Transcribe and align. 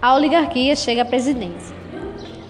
a 0.00 0.14
oligarquia 0.14 0.76
chega 0.76 1.02
à 1.02 1.04
presidência. 1.04 1.76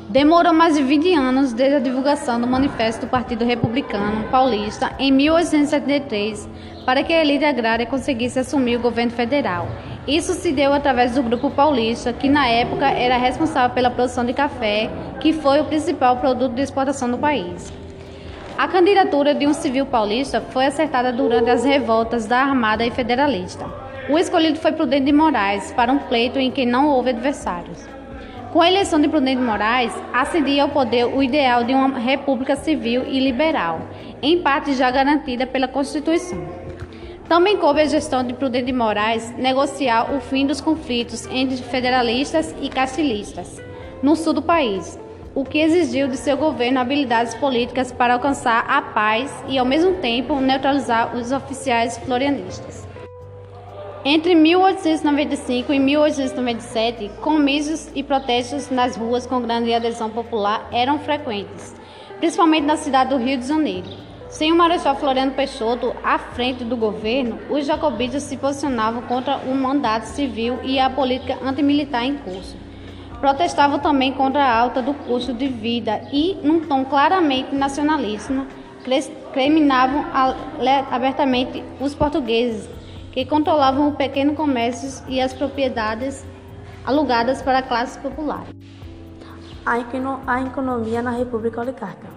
Demorou 0.08 0.52
mais 0.52 0.74
de 0.74 0.82
20 0.82 1.14
anos 1.14 1.52
desde 1.52 1.76
a 1.76 1.80
divulgação 1.80 2.40
do 2.40 2.46
Manifesto 2.46 3.06
do 3.06 3.10
Partido 3.10 3.44
Republicano 3.44 4.28
Paulista 4.28 4.92
em 4.98 5.10
1873 5.10 6.48
para 6.84 7.02
que 7.02 7.12
a 7.12 7.22
elite 7.22 7.44
agrária 7.44 7.86
conseguisse 7.86 8.38
assumir 8.38 8.76
o 8.76 8.80
governo 8.80 9.12
federal. 9.12 9.68
Isso 10.06 10.32
se 10.32 10.52
deu 10.52 10.72
através 10.72 11.14
do 11.14 11.22
Grupo 11.22 11.50
Paulista, 11.50 12.12
que 12.12 12.28
na 12.28 12.48
época 12.48 12.88
era 12.88 13.18
responsável 13.18 13.74
pela 13.74 13.90
produção 13.90 14.24
de 14.24 14.32
café, 14.32 14.90
que 15.20 15.34
foi 15.34 15.60
o 15.60 15.64
principal 15.64 16.16
produto 16.16 16.54
de 16.54 16.62
exportação 16.62 17.10
do 17.10 17.18
país. 17.18 17.70
A 18.56 18.66
candidatura 18.66 19.34
de 19.34 19.46
um 19.46 19.52
civil 19.52 19.86
paulista 19.86 20.40
foi 20.40 20.66
acertada 20.66 21.12
durante 21.12 21.50
as 21.50 21.64
revoltas 21.64 22.26
da 22.26 22.38
Armada 22.38 22.84
e 22.84 22.90
Federalista. 22.90 23.87
O 24.10 24.18
escolhido 24.18 24.58
foi 24.58 24.72
Prudente 24.72 25.04
de 25.04 25.12
Moraes 25.12 25.70
para 25.72 25.92
um 25.92 25.98
pleito 25.98 26.38
em 26.38 26.50
que 26.50 26.64
não 26.64 26.88
houve 26.88 27.10
adversários. 27.10 27.86
Com 28.50 28.62
a 28.62 28.66
eleição 28.66 28.98
de 28.98 29.06
Prudente 29.06 29.36
de 29.36 29.46
Moraes, 29.46 29.92
ascendia 30.14 30.62
ao 30.62 30.70
poder 30.70 31.04
o 31.04 31.22
ideal 31.22 31.62
de 31.62 31.74
uma 31.74 31.98
república 31.98 32.56
civil 32.56 33.04
e 33.06 33.20
liberal, 33.20 33.82
em 34.22 34.40
parte 34.40 34.72
já 34.72 34.90
garantida 34.90 35.46
pela 35.46 35.68
Constituição. 35.68 36.42
Também 37.28 37.58
coube 37.58 37.82
a 37.82 37.84
gestão 37.84 38.24
de 38.24 38.32
Prudente 38.32 38.64
de 38.64 38.72
Moraes 38.72 39.30
negociar 39.36 40.14
o 40.14 40.20
fim 40.20 40.46
dos 40.46 40.62
conflitos 40.62 41.26
entre 41.26 41.58
federalistas 41.58 42.54
e 42.62 42.70
castilistas 42.70 43.60
no 44.02 44.16
sul 44.16 44.32
do 44.32 44.40
país, 44.40 44.98
o 45.34 45.44
que 45.44 45.58
exigiu 45.58 46.08
de 46.08 46.16
seu 46.16 46.38
governo 46.38 46.80
habilidades 46.80 47.34
políticas 47.34 47.92
para 47.92 48.14
alcançar 48.14 48.64
a 48.66 48.80
paz 48.80 49.30
e, 49.46 49.58
ao 49.58 49.66
mesmo 49.66 49.96
tempo, 49.96 50.40
neutralizar 50.40 51.14
os 51.14 51.30
oficiais 51.30 51.98
florianistas. 51.98 52.87
Entre 54.10 54.34
1895 54.34 55.70
e 55.70 55.78
1897, 55.78 57.10
comícios 57.20 57.90
e 57.94 58.02
protestos 58.02 58.70
nas 58.70 58.96
ruas 58.96 59.26
com 59.26 59.42
grande 59.42 59.70
adesão 59.74 60.08
popular 60.08 60.66
eram 60.72 60.98
frequentes, 60.98 61.76
principalmente 62.18 62.64
na 62.64 62.78
cidade 62.78 63.10
do 63.10 63.22
Rio 63.22 63.36
de 63.36 63.46
Janeiro. 63.46 63.86
Sem 64.30 64.50
o 64.50 64.56
Marechal 64.56 64.96
Floriano 64.96 65.32
Peixoto 65.32 65.94
à 66.02 66.18
frente 66.18 66.64
do 66.64 66.74
governo, 66.74 67.38
os 67.50 67.66
jacobitas 67.66 68.22
se 68.22 68.38
posicionavam 68.38 69.02
contra 69.02 69.36
o 69.46 69.54
mandato 69.54 70.04
civil 70.04 70.58
e 70.62 70.78
a 70.80 70.88
política 70.88 71.36
antimilitar 71.44 72.02
em 72.02 72.16
curso. 72.16 72.56
Protestavam 73.20 73.78
também 73.78 74.14
contra 74.14 74.42
a 74.42 74.58
alta 74.58 74.80
do 74.80 74.94
custo 74.94 75.34
de 75.34 75.48
vida 75.48 76.00
e, 76.10 76.34
num 76.42 76.60
tom 76.60 76.82
claramente 76.82 77.54
nacionalista, 77.54 78.46
criminavam 79.34 80.06
abertamente 80.90 81.62
os 81.78 81.94
portugueses 81.94 82.77
que 83.12 83.24
controlavam 83.24 83.88
o 83.88 83.96
pequeno 83.96 84.34
comércio 84.34 85.04
e 85.08 85.20
as 85.20 85.32
propriedades 85.32 86.24
alugadas 86.84 87.42
para 87.42 87.62
classes 87.62 87.96
populares. 87.96 88.54
A, 89.64 89.78
economia 90.40 91.02
na 91.02 91.10
República 91.10 91.60
Oligárquica. 91.60 92.08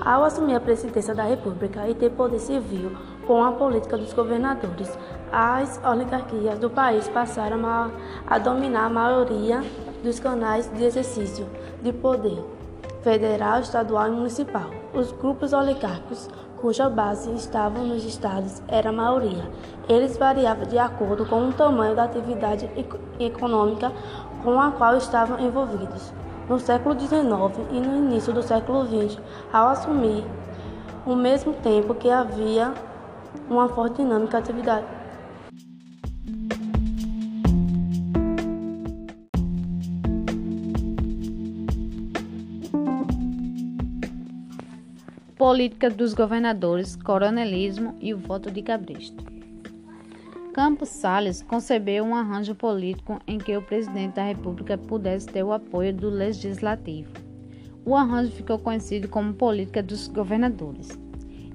Ao 0.00 0.24
assumir 0.24 0.54
a 0.54 0.60
presidência 0.60 1.14
da 1.14 1.22
República 1.22 1.88
e 1.88 1.94
ter 1.94 2.10
poder 2.10 2.40
civil 2.40 2.90
com 3.26 3.42
a 3.42 3.52
política 3.52 3.96
dos 3.96 4.12
governadores, 4.12 4.98
as 5.32 5.80
oligarquias 5.84 6.58
do 6.58 6.68
país 6.68 7.08
passaram 7.08 7.64
a, 7.64 7.90
a 8.26 8.38
dominar 8.38 8.86
a 8.86 8.90
maioria 8.90 9.62
dos 10.02 10.20
canais 10.20 10.70
de 10.72 10.84
exercício 10.84 11.46
de 11.82 11.92
poder 11.92 12.44
federal, 13.02 13.60
estadual 13.60 14.08
e 14.08 14.10
municipal. 14.10 14.70
Os 14.92 15.12
grupos 15.12 15.52
oligárquicos 15.52 16.28
cuja 16.66 16.90
base 16.90 17.32
estavam 17.34 17.84
nos 17.84 18.04
estados 18.04 18.60
era 18.66 18.88
a 18.88 18.92
maioria. 18.92 19.48
Eles 19.88 20.18
variavam 20.18 20.66
de 20.66 20.76
acordo 20.76 21.24
com 21.24 21.48
o 21.48 21.52
tamanho 21.52 21.94
da 21.94 22.02
atividade 22.02 22.68
econômica 23.20 23.92
com 24.42 24.60
a 24.60 24.72
qual 24.72 24.96
estavam 24.96 25.38
envolvidos. 25.38 26.12
No 26.48 26.58
século 26.58 26.98
XIX 26.98 27.68
e 27.70 27.78
no 27.78 27.96
início 27.96 28.32
do 28.32 28.42
século 28.42 28.84
XX, 28.84 29.16
ao 29.52 29.68
assumir, 29.68 30.24
ao 31.06 31.14
mesmo 31.14 31.52
tempo 31.52 31.94
que 31.94 32.10
havia 32.10 32.74
uma 33.48 33.68
forte 33.68 34.02
dinâmica 34.02 34.42
de 34.42 34.50
atividade 34.50 34.95
política 45.46 45.88
dos 45.88 46.12
governadores, 46.12 46.96
coronelismo 46.96 47.94
e 48.00 48.12
o 48.12 48.18
voto 48.18 48.50
de 48.50 48.62
cabresto. 48.62 49.24
Campos 50.52 50.88
Salles 50.88 51.40
concebeu 51.40 52.02
um 52.02 52.16
arranjo 52.16 52.52
político 52.52 53.20
em 53.28 53.38
que 53.38 53.56
o 53.56 53.62
presidente 53.62 54.16
da 54.16 54.24
República 54.24 54.76
pudesse 54.76 55.28
ter 55.28 55.44
o 55.44 55.52
apoio 55.52 55.94
do 55.94 56.10
legislativo. 56.10 57.12
O 57.84 57.94
arranjo 57.94 58.32
ficou 58.32 58.58
conhecido 58.58 59.06
como 59.06 59.34
política 59.34 59.80
dos 59.80 60.08
governadores. 60.08 60.98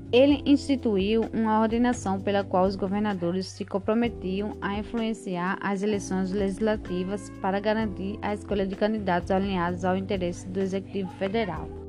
Ele 0.09 0.41
instituiu 0.46 1.23
uma 1.34 1.59
ordenação 1.59 2.18
pela 2.18 2.46
qual 2.46 2.66
os 2.66 2.78
governadores 2.78 3.47
se 3.47 3.66
comprometiam 3.66 4.56
a 4.62 4.79
influenciar 4.79 5.58
as 5.59 5.84
eleições 5.84 6.31
legislativas 6.31 7.29
para 7.41 7.59
garantir 7.59 8.18
a 8.22 8.34
escolha 8.34 8.66
de 8.66 8.78
candidatos 8.78 9.31
alinhados 9.31 9.84
ao 9.84 9.97
interesse 9.97 10.47
do 10.47 10.62
Executivo 10.62 11.12
Federal. 11.19 11.80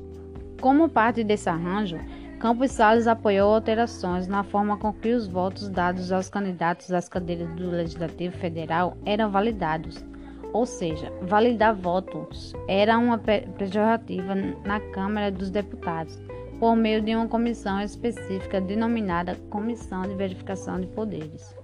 Como 0.63 0.89
parte 0.89 1.25
desse 1.25 1.49
arranjo, 1.51 1.99
Campos 2.39 2.71
Salles 2.71 3.09
apoiou 3.09 3.53
alterações 3.53 4.29
na 4.29 4.45
forma 4.45 4.77
com 4.77 4.93
que 4.93 5.13
os 5.13 5.27
votos 5.27 5.69
dados 5.69 6.13
aos 6.13 6.29
candidatos 6.29 6.93
às 6.93 7.09
cadeiras 7.09 7.53
do 7.57 7.69
Legislativo 7.69 8.37
Federal 8.39 8.97
eram 9.05 9.29
validados. 9.29 10.05
Ou 10.53 10.65
seja, 10.65 11.13
validar 11.23 11.75
votos 11.75 12.53
era 12.69 12.97
uma 12.97 13.19
pejorativa 13.19 14.37
na 14.65 14.79
Câmara 14.79 15.33
dos 15.33 15.51
Deputados, 15.51 16.17
por 16.61 16.77
meio 16.77 17.03
de 17.03 17.13
uma 17.17 17.27
comissão 17.27 17.81
específica 17.81 18.61
denominada 18.61 19.35
Comissão 19.51 20.03
de 20.03 20.15
Verificação 20.15 20.81
de 20.81 20.87
Poderes. 20.87 21.57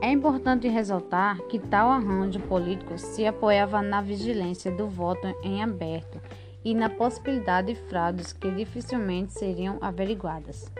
É 0.00 0.12
importante 0.12 0.68
ressaltar 0.68 1.38
que 1.48 1.58
tal 1.58 1.90
arranjo 1.90 2.38
político 2.38 2.96
se 2.96 3.26
apoiava 3.26 3.82
na 3.82 4.00
vigilância 4.00 4.70
do 4.70 4.86
voto 4.86 5.26
em 5.42 5.60
aberto 5.60 6.20
e 6.64 6.74
na 6.74 6.88
possibilidade 6.88 7.74
de 7.74 7.80
fraudes 7.88 8.32
que 8.32 8.50
dificilmente 8.50 9.32
seriam 9.32 9.78
averiguadas. 9.80 10.70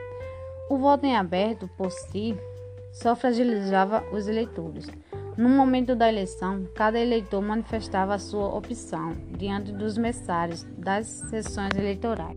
O 0.70 0.78
voto 0.78 1.04
em 1.04 1.16
aberto, 1.16 1.69
por 1.76 1.91
si, 1.91 2.37
só 2.93 3.16
fragilizava 3.16 4.04
os 4.12 4.28
eleitores. 4.28 4.87
No 5.37 5.48
momento 5.48 5.97
da 5.97 6.09
eleição, 6.09 6.66
cada 6.75 6.98
eleitor 6.98 7.41
manifestava 7.41 8.19
sua 8.19 8.54
opção 8.54 9.12
diante 9.37 9.72
dos 9.72 9.97
mensários 9.97 10.65
das 10.76 11.06
sessões 11.06 11.75
eleitorais. 11.76 12.37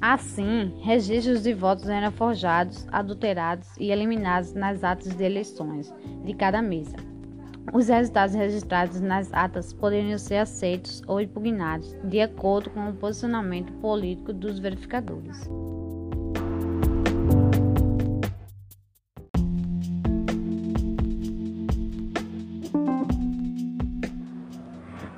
Assim, 0.00 0.74
registros 0.82 1.42
de 1.42 1.54
votos 1.54 1.88
eram 1.88 2.12
forjados, 2.12 2.86
adulterados 2.92 3.68
e 3.78 3.90
eliminados 3.90 4.52
nas 4.52 4.84
atas 4.84 5.16
de 5.16 5.24
eleições 5.24 5.92
de 6.22 6.34
cada 6.34 6.60
mesa. 6.60 7.13
Os 7.72 7.88
resultados 7.88 8.34
registrados 8.34 9.00
nas 9.00 9.32
atas 9.32 9.72
poderiam 9.72 10.18
ser 10.18 10.36
aceitos 10.36 11.02
ou 11.06 11.20
impugnados, 11.20 11.96
de 12.04 12.20
acordo 12.20 12.70
com 12.70 12.88
o 12.88 12.92
posicionamento 12.94 13.72
político 13.74 14.32
dos 14.32 14.58
verificadores. 14.58 15.48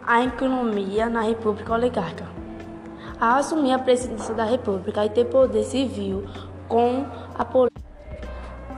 A 0.07 0.25
economia 0.25 1.11
na 1.11 1.23
República 1.23 1.75
Oligárquica. 1.75 2.27
Ao 3.21 3.39
assumir 3.39 3.73
a 3.73 3.79
presidência 3.79 4.35
da 4.35 4.45
República 4.45 5.05
e 5.05 5.11
ter 5.11 5.25
poder 5.27 5.65
civil 5.65 6.25
com 6.69 7.05
a 7.35 7.45
política, 7.45 7.87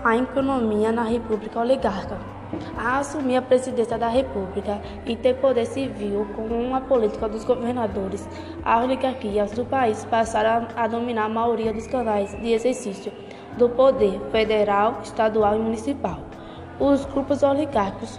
a 0.02 0.16
economia 0.16 0.90
na 0.90 1.02
República 1.02 1.60
Oligárquica 1.60 2.37
a 2.76 2.98
assumir 2.98 3.36
a 3.36 3.42
presidência 3.42 3.98
da 3.98 4.08
República 4.08 4.80
e 5.06 5.16
ter 5.16 5.34
poder 5.34 5.66
civil 5.66 6.26
com 6.34 6.42
uma 6.42 6.80
política 6.80 7.28
dos 7.28 7.44
governadores, 7.44 8.28
as 8.64 8.84
oligarquias 8.84 9.52
do 9.52 9.64
país 9.64 10.04
passaram 10.04 10.68
a 10.76 10.86
dominar 10.86 11.24
a 11.24 11.28
maioria 11.28 11.72
dos 11.72 11.86
canais 11.86 12.30
de 12.40 12.52
exercício 12.52 13.12
do 13.56 13.68
poder 13.68 14.20
federal, 14.30 15.00
estadual 15.02 15.56
e 15.56 15.58
municipal. 15.58 16.20
Os 16.78 17.04
grupos 17.04 17.42
oligárquicos, 17.42 18.18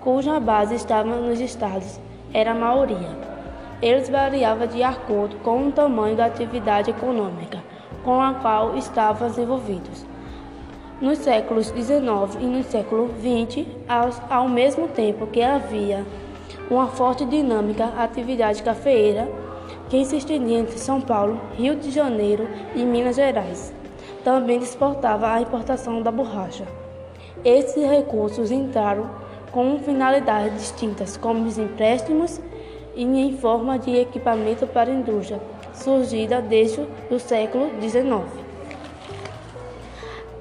cuja 0.00 0.38
base 0.38 0.74
estava 0.74 1.16
nos 1.16 1.40
estados, 1.40 2.00
era 2.32 2.52
a 2.52 2.54
maioria. 2.54 3.36
Eles 3.82 4.08
variavam 4.08 4.66
de 4.66 4.82
acordo 4.82 5.36
com 5.38 5.68
o 5.68 5.72
tamanho 5.72 6.16
da 6.16 6.26
atividade 6.26 6.90
econômica 6.90 7.62
com 8.06 8.22
a 8.22 8.34
qual 8.34 8.76
estavam 8.76 9.28
envolvidos. 9.28 10.06
Nos 10.98 11.18
séculos 11.18 11.66
XIX 11.66 12.40
e 12.40 12.46
no 12.46 12.62
século 12.64 13.10
XX, 13.20 13.66
ao, 14.30 14.48
mesmo 14.48 14.88
tempo 14.88 15.26
que 15.26 15.42
havia 15.42 16.06
uma 16.70 16.86
forte 16.86 17.22
dinâmica 17.26 17.84
atividade 17.98 18.62
cafeeira 18.62 19.28
que 19.90 20.02
se 20.06 20.16
estendia 20.16 20.58
entre 20.58 20.78
São 20.78 20.98
Paulo, 21.02 21.38
Rio 21.54 21.76
de 21.76 21.90
Janeiro 21.90 22.48
e 22.74 22.82
Minas 22.82 23.16
Gerais. 23.16 23.74
Também 24.24 24.58
exportava 24.58 25.34
a 25.34 25.42
importação 25.42 26.00
da 26.00 26.10
borracha. 26.10 26.64
Esses 27.44 27.84
recursos 27.86 28.50
entraram 28.50 29.10
com 29.52 29.78
finalidades 29.80 30.58
distintas, 30.58 31.14
como 31.14 31.44
os 31.44 31.58
empréstimos 31.58 32.40
e 32.94 33.04
em 33.04 33.36
forma 33.36 33.78
de 33.78 33.94
equipamento 33.94 34.66
para 34.66 34.90
a 34.90 34.94
indústria, 34.94 35.42
surgida 35.74 36.40
desde 36.40 36.86
o 37.10 37.18
século 37.18 37.70
XIX. 37.82 38.45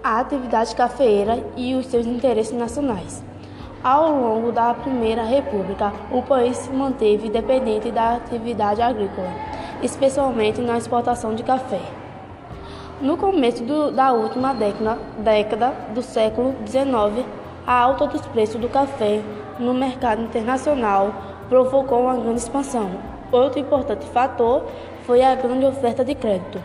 A 0.08 0.20
atividade 0.20 0.76
cafeeira 0.76 1.44
e 1.58 1.74
os 1.74 1.88
seus 1.88 2.06
interesses 2.06 2.56
nacionais. 2.56 3.24
Ao 3.84 4.12
longo 4.12 4.52
da 4.52 4.72
Primeira 4.72 5.24
República, 5.24 5.92
o 6.12 6.22
país 6.22 6.58
se 6.58 6.70
manteve 6.70 7.28
dependente 7.28 7.90
da 7.90 8.14
atividade 8.18 8.84
agrícola, 8.84 9.32
especialmente 9.82 10.62
na 10.62 10.78
exportação 10.78 11.34
de 11.34 11.42
café. 11.42 11.82
No 13.02 13.18
começo 13.18 13.64
do, 13.64 13.90
da 13.92 14.14
última 14.14 14.54
década, 14.54 15.00
década 15.18 15.74
do 15.96 16.04
século 16.04 16.54
XIX, 16.68 17.26
a 17.66 17.74
alta 17.74 18.06
dos 18.06 18.22
preços 18.28 18.62
do 18.62 18.70
café 18.70 19.24
no 19.58 19.74
mercado 19.74 20.22
internacional 20.22 21.16
provocou 21.50 22.02
uma 22.02 22.14
grande 22.14 22.42
expansão. 22.42 22.92
Outro 23.32 23.60
importante 23.60 24.06
fator 24.06 24.66
foi 25.08 25.24
a 25.24 25.34
grande 25.34 25.66
oferta 25.66 26.06
de 26.06 26.14
crédito, 26.14 26.62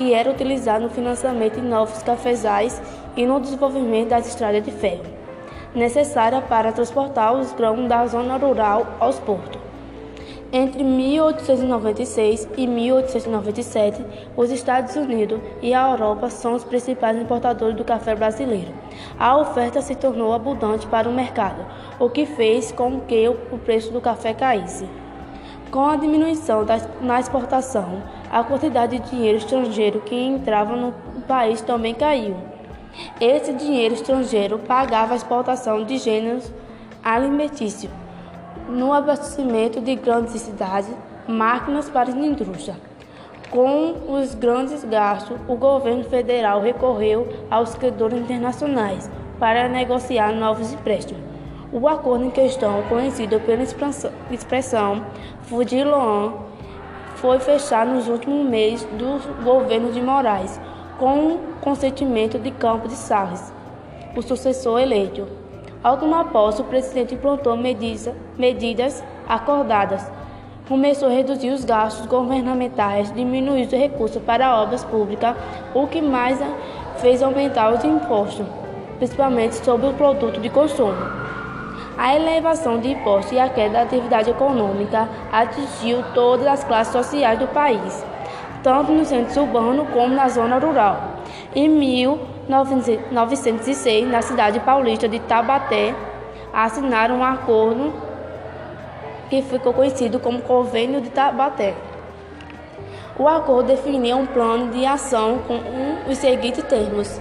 que 0.00 0.14
era 0.14 0.30
utilizada 0.30 0.78
no 0.78 0.88
financiamento 0.88 1.60
de 1.60 1.60
novos 1.60 2.02
cafezais 2.02 2.80
e 3.14 3.26
no 3.26 3.38
desenvolvimento 3.38 4.08
das 4.08 4.26
estradas 4.26 4.64
de 4.64 4.70
ferro, 4.70 5.04
necessária 5.74 6.40
para 6.40 6.72
transportar 6.72 7.34
os 7.34 7.52
grãos 7.52 7.86
da 7.86 8.06
zona 8.06 8.38
rural 8.38 8.86
aos 8.98 9.18
portos. 9.18 9.60
Entre 10.50 10.82
1896 10.82 12.48
e 12.56 12.66
1897, 12.66 14.02
os 14.34 14.50
Estados 14.50 14.96
Unidos 14.96 15.38
e 15.60 15.74
a 15.74 15.90
Europa 15.90 16.30
são 16.30 16.54
os 16.54 16.64
principais 16.64 17.18
importadores 17.18 17.76
do 17.76 17.84
café 17.84 18.14
brasileiro. 18.14 18.72
A 19.18 19.36
oferta 19.36 19.82
se 19.82 19.94
tornou 19.94 20.32
abundante 20.32 20.86
para 20.86 21.10
o 21.10 21.12
mercado, 21.12 21.62
o 21.98 22.08
que 22.08 22.24
fez 22.24 22.72
com 22.72 23.00
que 23.00 23.28
o 23.28 23.58
preço 23.58 23.92
do 23.92 24.00
café 24.00 24.32
caísse. 24.32 24.88
Com 25.70 25.84
a 25.84 25.96
diminuição 25.96 26.64
da, 26.64 26.80
na 27.02 27.20
exportação, 27.20 28.02
a 28.30 28.44
quantidade 28.44 28.98
de 28.98 29.10
dinheiro 29.10 29.38
estrangeiro 29.38 30.00
que 30.00 30.14
entrava 30.14 30.76
no 30.76 30.92
país 31.26 31.60
também 31.60 31.94
caiu. 31.94 32.36
Esse 33.20 33.52
dinheiro 33.52 33.94
estrangeiro 33.94 34.58
pagava 34.58 35.14
a 35.14 35.16
exportação 35.16 35.84
de 35.84 35.98
gêneros 35.98 36.52
alimentícios 37.02 37.90
no 38.68 38.92
abastecimento 38.92 39.80
de 39.80 39.96
grandes 39.96 40.40
cidades, 40.40 40.90
máquinas 41.26 41.90
para 41.90 42.10
indústria. 42.10 42.76
Com 43.50 43.96
os 44.08 44.34
grandes 44.34 44.84
gastos, 44.84 45.36
o 45.48 45.56
governo 45.56 46.04
federal 46.04 46.60
recorreu 46.60 47.26
aos 47.50 47.74
credores 47.74 48.20
internacionais 48.20 49.10
para 49.40 49.68
negociar 49.68 50.32
novos 50.32 50.72
empréstimos. 50.72 51.22
O 51.72 51.88
acordo 51.88 52.24
em 52.24 52.30
questão, 52.30 52.82
conhecido 52.88 53.40
pela 53.40 53.62
expressão 54.30 55.04
Fujiloan, 55.42 56.34
foi 57.20 57.38
fechado 57.38 57.90
nos 57.90 58.08
últimos 58.08 58.48
meses 58.48 58.86
do 58.92 59.44
governo 59.44 59.92
de 59.92 60.00
Moraes, 60.00 60.58
com 60.98 61.34
o 61.34 61.38
consentimento 61.60 62.38
de 62.38 62.50
Campos 62.50 62.90
de 62.90 62.96
Salles, 62.96 63.52
o 64.16 64.22
sucessor 64.22 64.80
eleito. 64.80 65.28
Ao 65.84 65.98
tomar 65.98 66.24
posse, 66.30 66.62
o 66.62 66.64
presidente 66.64 67.14
implantou 67.14 67.56
medidas, 67.56 68.14
medidas 68.38 69.04
acordadas. 69.28 70.10
Começou 70.66 71.08
a 71.08 71.12
reduzir 71.12 71.50
os 71.50 71.64
gastos 71.64 72.06
governamentais, 72.06 73.12
diminuir 73.12 73.66
os 73.66 73.72
recursos 73.72 74.22
para 74.22 74.58
obras 74.62 74.82
públicas, 74.84 75.36
o 75.74 75.86
que 75.86 76.00
mais 76.00 76.38
fez 76.98 77.22
aumentar 77.22 77.72
os 77.74 77.84
impostos, 77.84 78.46
principalmente 78.98 79.56
sobre 79.56 79.88
o 79.88 79.92
produto 79.92 80.40
de 80.40 80.48
consumo. 80.48 81.19
A 82.02 82.16
elevação 82.16 82.80
de 82.80 82.92
impostos 82.92 83.32
e 83.32 83.38
a 83.38 83.50
queda 83.50 83.74
da 83.74 83.82
atividade 83.82 84.30
econômica 84.30 85.06
atingiu 85.30 86.02
todas 86.14 86.46
as 86.46 86.64
classes 86.64 86.94
sociais 86.94 87.38
do 87.38 87.46
país, 87.48 88.02
tanto 88.62 88.90
no 88.90 89.04
centro 89.04 89.42
urbano 89.42 89.84
como 89.92 90.14
na 90.14 90.26
zona 90.30 90.58
rural. 90.58 90.98
Em 91.54 91.68
1906, 91.68 94.08
na 94.08 94.22
cidade 94.22 94.60
paulista 94.60 95.06
de 95.06 95.18
Tabaté, 95.18 95.94
assinaram 96.50 97.16
um 97.16 97.24
acordo 97.24 97.92
que 99.28 99.42
ficou 99.42 99.74
conhecido 99.74 100.18
como 100.18 100.40
Convênio 100.40 101.02
de 101.02 101.10
Tabaté. 101.10 101.74
O 103.18 103.28
acordo 103.28 103.66
definiu 103.66 104.16
um 104.16 104.24
plano 104.24 104.70
de 104.70 104.86
ação 104.86 105.40
com 105.46 105.60
os 106.10 106.16
seguintes 106.16 106.64
termos: 106.64 107.20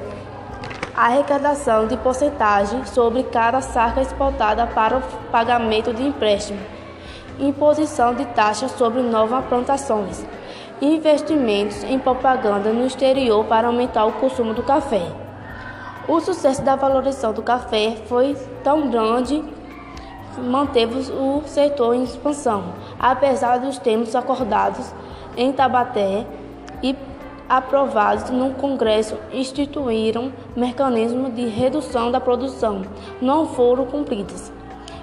arrecadação 1.05 1.87
de 1.87 1.95
porcentagem 1.97 2.85
sobre 2.85 3.23
cada 3.23 3.61
saca 3.61 4.01
exportada 4.01 4.67
para 4.67 4.97
o 4.97 5.01
pagamento 5.31 5.93
de 5.93 6.03
empréstimo, 6.03 6.59
imposição 7.39 8.13
de 8.13 8.25
taxas 8.25 8.71
sobre 8.71 9.01
novas 9.01 9.45
plantações 9.45 10.25
investimentos 10.81 11.83
em 11.83 11.99
propaganda 11.99 12.71
no 12.71 12.85
exterior 12.85 13.45
para 13.45 13.67
aumentar 13.67 14.05
o 14.05 14.13
consumo 14.13 14.53
do 14.53 14.63
café. 14.63 15.11
O 16.07 16.19
sucesso 16.19 16.61
da 16.61 16.75
valorização 16.75 17.33
do 17.33 17.41
café 17.41 17.97
foi 18.07 18.35
tão 18.63 18.89
grande 18.89 19.43
que 20.33 20.41
manteve 20.41 21.11
o 21.11 21.43
setor 21.45 21.95
em 21.95 22.03
expansão, 22.03 22.73
apesar 22.99 23.57
dos 23.57 23.77
termos 23.77 24.15
acordados 24.15 24.93
em 25.35 25.51
Tabaté 25.51 26.25
e 26.81 26.95
aprovados 27.49 28.29
no 28.29 28.53
Congresso 28.53 29.17
instituíram 29.33 30.31
mecanismos 30.55 31.33
de 31.33 31.47
redução 31.47 32.11
da 32.11 32.21
produção, 32.21 32.83
não 33.19 33.47
foram 33.47 33.87
cumpridos. 33.87 34.51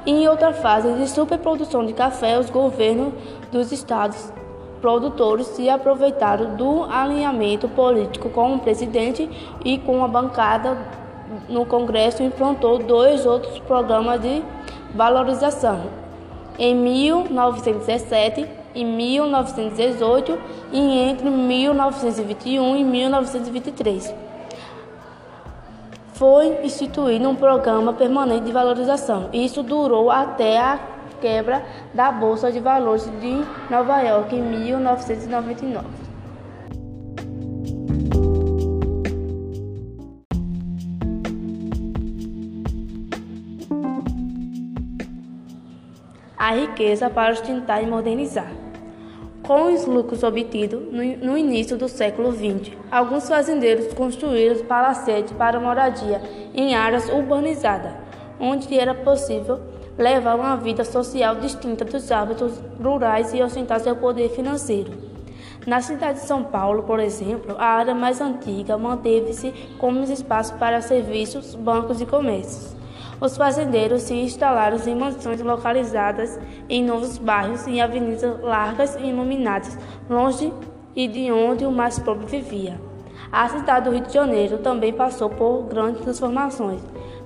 Em 0.07 0.29
outra 0.29 0.53
fase 0.53 0.93
de 0.93 1.09
superprodução 1.11 1.85
de 1.85 1.93
café, 1.93 2.39
os 2.39 2.49
governos 2.49 3.13
dos 3.51 3.73
estados 3.73 4.33
produtores 4.81 5.49
se 5.49 5.69
aproveitaram 5.69 6.55
do 6.55 6.85
alinhamento 6.85 7.69
político 7.69 8.31
com 8.31 8.55
o 8.55 8.59
presidente 8.61 9.29
e 9.65 9.79
com 9.79 10.05
a 10.05 10.09
bancada 10.09 10.79
no 11.49 11.67
Congresso 11.67 12.23
implantou 12.23 12.79
dois 12.79 13.27
outros 13.27 13.59
programas 13.61 14.21
de 14.21 14.45
valorização. 14.95 15.87
Em 16.57 16.75
1917 16.75 18.49
e 18.77 18.85
1918 18.85 20.39
e 20.73 20.99
entre 20.99 21.29
1921 21.29 22.77
e 22.77 22.85
1923 22.85 24.27
foi 26.17 26.65
instituído 26.65 27.29
um 27.29 27.37
programa 27.37 27.93
permanente 27.93 28.47
de 28.47 28.53
valorização. 28.53 29.29
Isso 29.35 29.63
durou 29.63 30.11
até 30.11 30.59
a 30.59 30.79
quebra 31.21 31.63
da 31.93 32.11
Bolsa 32.11 32.51
de 32.51 32.59
Valores 32.59 33.05
de 33.21 33.45
Nova 33.71 34.01
York 34.01 34.35
em 34.35 34.43
1999. 34.43 35.87
A 46.39 46.53
riqueza 46.53 47.11
para 47.11 47.35
sustentar 47.35 47.83
e 47.83 47.87
modernizar. 47.87 48.66
Com 49.47 49.73
os 49.73 49.87
lucros 49.87 50.25
obtidos 50.25 50.83
no 50.91 51.39
início 51.39 51.77
do 51.77 51.89
século 51.89 52.33
XX, 52.33 52.73
alguns 52.91 53.29
fazendeiros 53.29 53.95
construíram 53.95 54.65
palacetes 54.65 55.33
para 55.35 55.61
moradia 55.61 56.21
em 56.53 56.75
áreas 56.75 57.09
urbanizadas, 57.09 57.93
onde 58.41 58.77
era 58.77 58.93
possível 58.93 59.61
levar 59.97 60.35
uma 60.35 60.57
vida 60.57 60.85
social 60.85 61.37
distinta 61.37 61.85
dos 61.85 62.11
hábitos 62.11 62.61
rurais 62.83 63.33
e 63.33 63.41
ostentar 63.41 63.79
seu 63.79 63.95
poder 63.95 64.31
financeiro. 64.31 64.91
Na 65.65 65.81
cidade 65.81 66.21
de 66.21 66.27
São 66.27 66.43
Paulo, 66.43 66.83
por 66.83 66.99
exemplo, 66.99 67.55
a 67.57 67.67
área 67.67 67.95
mais 67.95 68.21
antiga 68.21 68.77
manteve-se 68.77 69.55
como 69.79 70.03
espaço 70.03 70.55
para 70.55 70.81
serviços, 70.81 71.55
bancos 71.55 72.01
e 72.01 72.07
comércios. 72.07 72.76
Os 73.21 73.37
fazendeiros 73.37 74.03
se 74.03 74.15
instalaram 74.15 74.77
em 74.87 74.95
mansões 74.95 75.41
localizadas 75.41 76.39
em 76.69 76.85
novos 76.85 77.17
bairros 77.17 77.67
e 77.67 77.81
avenidas 77.81 78.41
largas 78.43 78.95
e 78.97 79.07
iluminadas, 79.07 79.79
longe 80.09 80.53
e 80.95 81.09
de 81.09 81.33
onde 81.33 81.65
o 81.65 81.73
mais 81.73 81.99
pobre 81.99 82.27
vivia. 82.27 82.79
A 83.33 83.49
cidade 83.49 83.87
do 83.89 83.95
Rio 83.95 84.05
de 84.05 84.13
Janeiro 84.13 84.59
também 84.59 84.93
passou 84.93 85.31
por 85.31 85.63
grandes 85.63 86.03
transformações, 86.03 86.81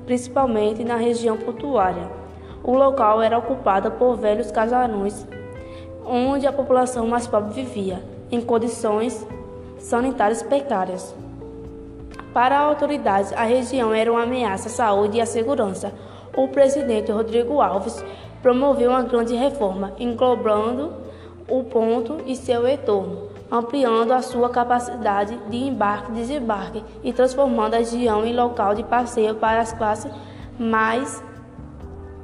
principalmente 0.06 0.84
na 0.84 0.96
região 0.96 1.36
portuária. 1.36 2.08
O 2.62 2.74
local 2.74 3.20
era 3.20 3.38
ocupado 3.38 3.90
por 3.92 4.16
velhos 4.16 4.50
casarões, 4.50 5.26
onde 6.06 6.46
a 6.46 6.52
população 6.52 7.06
mais 7.06 7.26
pobre 7.26 7.52
vivia, 7.52 8.02
em 8.30 8.40
condições 8.40 9.26
sanitárias 9.78 10.42
precárias. 10.42 11.14
Para 12.32 12.58
autoridades, 12.58 13.32
a 13.32 13.42
região 13.42 13.92
era 13.92 14.10
uma 14.10 14.22
ameaça 14.22 14.68
à 14.68 14.70
saúde 14.70 15.18
e 15.18 15.20
à 15.20 15.26
segurança. 15.26 15.92
O 16.36 16.46
presidente 16.46 17.10
Rodrigo 17.10 17.60
Alves 17.60 18.04
promoveu 18.40 18.90
uma 18.90 19.02
grande 19.02 19.34
reforma, 19.34 19.92
englobando 19.98 20.92
o 21.48 21.64
ponto 21.64 22.18
e 22.26 22.36
seu 22.36 22.68
entorno, 22.68 23.28
ampliando 23.50 24.12
a 24.12 24.22
sua 24.22 24.48
capacidade 24.48 25.36
de 25.48 25.56
embarque 25.56 26.12
e 26.12 26.14
desembarque 26.14 26.84
e 27.02 27.12
transformando 27.12 27.74
a 27.74 27.78
região 27.78 28.24
em 28.24 28.32
local 28.32 28.76
de 28.76 28.84
passeio 28.84 29.34
para 29.34 29.60
as 29.60 29.72
classes 29.72 30.12
mais 30.56 31.22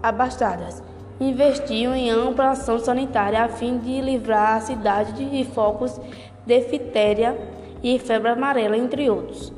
abastadas. 0.00 0.82
Investiu 1.18 1.92
em 1.94 2.10
ampla 2.10 2.50
ação 2.50 2.78
sanitária 2.78 3.42
a 3.42 3.48
fim 3.48 3.78
de 3.78 4.00
livrar 4.00 4.56
a 4.56 4.60
cidade 4.60 5.12
de 5.14 5.44
focos 5.46 5.98
de 6.46 6.60
diftéria 6.60 7.36
e 7.82 7.98
febre 7.98 8.30
amarela, 8.30 8.76
entre 8.76 9.10
outros. 9.10 9.55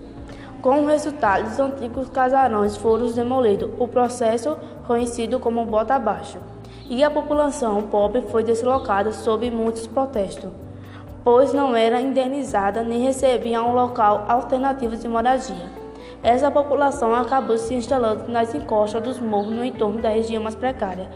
Com 0.63 0.83
o 0.83 0.87
resultado, 0.87 1.47
os 1.47 1.61
antigos 1.61 2.09
casarões 2.09 2.77
foram 2.77 3.07
demolidos, 3.13 3.71
o 3.79 3.87
processo 3.87 4.57
conhecido 4.89 5.39
como 5.39 5.65
bota 5.65 5.95
abaixo, 5.95 6.39
e 6.91 7.05
a 7.05 7.11
população 7.11 7.83
pobre 7.83 8.23
foi 8.23 8.43
deslocada 8.43 9.13
sob 9.13 9.49
muitos 9.53 9.87
protestos, 9.87 10.51
pois 11.23 11.53
não 11.53 11.77
era 11.77 12.01
indenizada 12.01 12.83
nem 12.83 13.05
recebia 13.05 13.63
um 13.63 13.73
local 13.73 14.25
alternativo 14.27 14.97
de 14.97 15.07
moradia. 15.07 15.79
Essa 16.25 16.51
população 16.51 17.15
acabou 17.15 17.57
se 17.57 17.75
instalando 17.75 18.27
nas 18.27 18.53
encostas 18.53 19.01
dos 19.01 19.21
morros 19.21 19.53
no 19.53 19.65
entorno 19.65 20.03
da 20.03 20.09
região 20.09 20.43
mais 20.43 20.57
precária. 20.57 21.09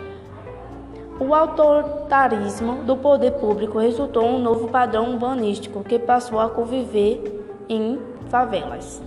O 1.18 1.34
autoritarismo 1.34 2.84
do 2.84 2.96
poder 2.96 3.32
público 3.32 3.80
resultou 3.80 4.22
em 4.22 4.34
um 4.37 4.38
novo 4.38 4.68
padrão 4.68 5.11
urbanístico 5.11 5.82
que 5.82 5.99
passou 5.99 6.38
a 6.38 6.49
conviver 6.49 7.44
em 7.68 7.99
favelas. 8.28 9.02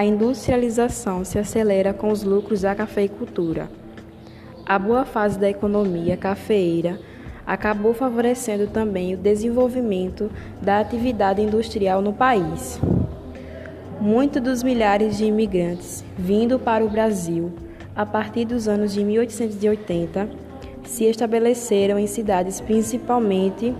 A 0.00 0.04
industrialização 0.06 1.26
se 1.26 1.38
acelera 1.38 1.92
com 1.92 2.10
os 2.10 2.22
lucros 2.22 2.62
da 2.62 2.74
cafeicultura. 2.74 3.70
A 4.64 4.78
boa 4.78 5.04
fase 5.04 5.38
da 5.38 5.50
economia 5.50 6.16
cafeeira 6.16 6.98
acabou 7.46 7.92
favorecendo 7.92 8.66
também 8.66 9.12
o 9.12 9.18
desenvolvimento 9.18 10.30
da 10.62 10.80
atividade 10.80 11.42
industrial 11.42 12.00
no 12.00 12.14
país. 12.14 12.80
Muitos 14.00 14.40
dos 14.40 14.62
milhares 14.62 15.18
de 15.18 15.26
imigrantes 15.26 16.02
vindo 16.16 16.58
para 16.58 16.82
o 16.82 16.88
Brasil 16.88 17.52
a 17.94 18.06
partir 18.06 18.46
dos 18.46 18.68
anos 18.68 18.94
de 18.94 19.04
1880 19.04 20.30
se 20.82 21.04
estabeleceram 21.04 21.98
em 21.98 22.06
cidades 22.06 22.58
principalmente 22.58 23.76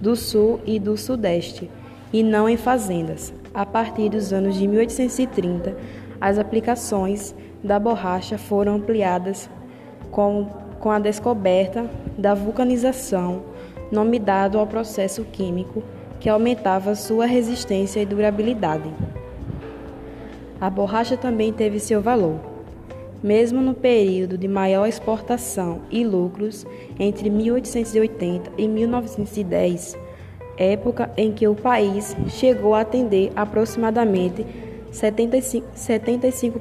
do 0.00 0.14
sul 0.14 0.60
e 0.64 0.78
do 0.78 0.96
sudeste, 0.96 1.68
e 2.12 2.22
não 2.22 2.48
em 2.48 2.56
fazendas. 2.56 3.39
A 3.52 3.66
partir 3.66 4.08
dos 4.08 4.32
anos 4.32 4.54
de 4.54 4.68
1830, 4.68 5.76
as 6.20 6.38
aplicações 6.38 7.34
da 7.64 7.80
borracha 7.80 8.38
foram 8.38 8.76
ampliadas 8.76 9.50
com, 10.12 10.46
com 10.78 10.90
a 10.90 11.00
descoberta 11.00 11.90
da 12.16 12.32
vulcanização, 12.32 13.42
nome 13.90 14.20
dado 14.20 14.56
ao 14.56 14.68
processo 14.68 15.24
químico 15.24 15.82
que 16.20 16.28
aumentava 16.28 16.94
sua 16.94 17.26
resistência 17.26 18.00
e 18.00 18.06
durabilidade. 18.06 18.88
A 20.60 20.70
borracha 20.70 21.16
também 21.16 21.52
teve 21.52 21.80
seu 21.80 22.00
valor. 22.00 22.38
Mesmo 23.22 23.60
no 23.60 23.74
período 23.74 24.38
de 24.38 24.46
maior 24.46 24.86
exportação 24.86 25.80
e 25.90 26.04
lucros, 26.04 26.64
entre 26.98 27.28
1880 27.28 28.52
e 28.56 28.68
1910, 28.68 29.98
época 30.60 31.10
em 31.16 31.32
que 31.32 31.48
o 31.48 31.54
país 31.54 32.14
chegou 32.28 32.74
a 32.74 32.82
atender 32.82 33.32
aproximadamente 33.34 34.44
75%, 34.92 35.62
75 35.74 36.60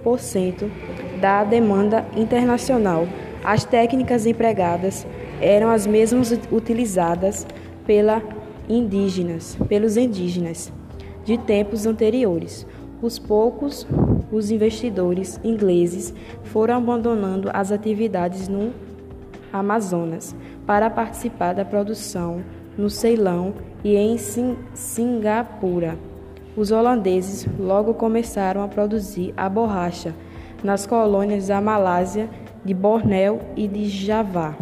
da 1.20 1.44
demanda 1.44 2.06
internacional. 2.16 3.06
As 3.44 3.66
técnicas 3.66 4.26
empregadas 4.26 5.06
eram 5.42 5.70
as 5.70 5.86
mesmas 5.86 6.32
utilizadas 6.52 7.46
pela 7.86 8.22
indígenas, 8.68 9.58
pelos 9.68 9.98
indígenas 9.98 10.72
de 11.26 11.38
tempos 11.38 11.86
anteriores. 11.86 12.66
Os 13.02 13.18
poucos 13.18 13.88
os 14.32 14.52
investidores 14.52 15.40
ingleses 15.44 16.14
foram 16.44 16.76
abandonando 16.76 17.50
as 17.52 17.72
atividades 17.72 18.48
no 18.48 18.72
Amazonas 19.52 20.36
para 20.68 20.90
participar 20.90 21.54
da 21.54 21.66
produção 21.66 22.44
no 22.80 22.90
Ceilão 22.90 23.54
e 23.84 23.98
em 23.98 24.18
Singapura. 24.74 25.98
Os 26.56 26.72
holandeses 26.72 27.46
logo 27.60 27.94
começaram 27.94 28.64
a 28.64 28.70
produzir 28.70 29.34
a 29.36 29.50
borracha 29.50 30.16
nas 30.64 30.86
colônias 30.86 31.48
da 31.48 31.60
Malásia, 31.60 32.30
de 32.64 32.74
Bornéu 32.74 33.42
e 33.58 33.68
de 33.68 33.90
Javá. 33.90 34.56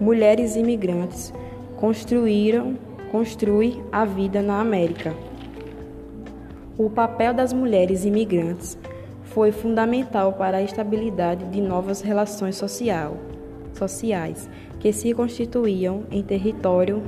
Mulheres 0.00 0.54
imigrantes 0.54 1.34
construíram 1.76 2.78
construir 3.10 3.82
a 3.90 4.04
vida 4.04 4.40
na 4.40 4.60
América. 4.60 5.14
O 6.78 6.88
papel 6.88 7.34
das 7.34 7.52
mulheres 7.52 8.04
imigrantes 8.04 8.78
foi 9.24 9.50
fundamental 9.50 10.34
para 10.34 10.58
a 10.58 10.62
estabilidade 10.62 11.44
de 11.46 11.60
novas 11.60 12.00
relações 12.02 12.54
social, 12.54 13.16
sociais 13.72 14.48
que 14.84 14.92
se 14.92 15.14
constituíam 15.14 16.04
em 16.10 16.22
território 16.22 17.02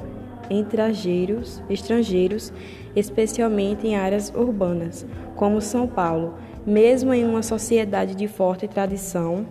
estrangeiros, 0.48 1.62
estrangeiros, 1.68 2.50
especialmente 2.94 3.86
em 3.86 3.94
áreas 3.94 4.32
urbanas, 4.34 5.04
como 5.34 5.60
São 5.60 5.86
Paulo, 5.86 6.36
mesmo 6.64 7.12
em 7.12 7.26
uma 7.26 7.42
sociedade 7.42 8.14
de 8.14 8.26
forte 8.26 8.66
tradição 8.66 9.44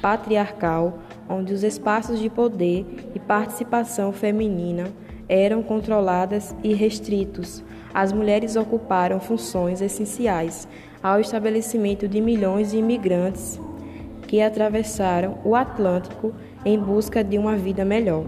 patriarcal, 0.00 1.00
onde 1.28 1.52
os 1.52 1.64
espaços 1.64 2.20
de 2.20 2.30
poder 2.30 2.86
e 3.12 3.18
participação 3.18 4.12
feminina 4.12 4.84
eram 5.28 5.60
controladas 5.60 6.54
e 6.62 6.72
restritos. 6.72 7.64
As 7.92 8.12
mulheres 8.12 8.54
ocuparam 8.54 9.18
funções 9.18 9.80
essenciais 9.80 10.68
ao 11.02 11.18
estabelecimento 11.18 12.06
de 12.06 12.20
milhões 12.20 12.70
de 12.70 12.76
imigrantes 12.76 13.60
que 14.28 14.40
atravessaram 14.40 15.38
o 15.42 15.56
Atlântico 15.56 16.32
em 16.64 16.78
busca 16.78 17.22
de 17.22 17.38
uma 17.38 17.56
vida 17.56 17.84
melhor. 17.84 18.24